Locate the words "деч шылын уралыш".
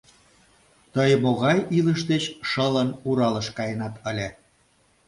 2.11-3.47